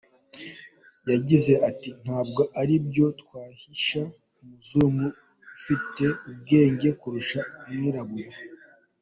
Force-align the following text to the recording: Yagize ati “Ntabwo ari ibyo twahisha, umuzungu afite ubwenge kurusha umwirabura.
Yagize 1.11 1.53
ati 1.69 1.89
“Ntabwo 2.03 2.41
ari 2.61 2.73
ibyo 2.79 3.05
twahisha, 3.21 4.01
umuzungu 4.41 5.07
afite 5.55 6.03
ubwenge 6.29 6.87
kurusha 6.99 7.39
umwirabura. 7.67 8.31